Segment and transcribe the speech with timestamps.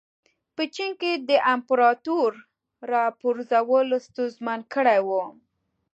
[0.55, 2.31] په چین کې د امپراتور
[2.91, 5.23] راپرځول ستونزمن کړي وو.